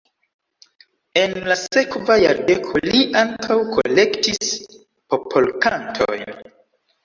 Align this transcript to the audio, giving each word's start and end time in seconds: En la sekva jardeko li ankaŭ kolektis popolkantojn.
En 1.23 1.35
la 1.51 1.57
sekva 1.63 2.15
jardeko 2.23 2.83
li 2.87 3.03
ankaŭ 3.23 3.61
kolektis 3.77 4.53
popolkantojn. 4.79 6.29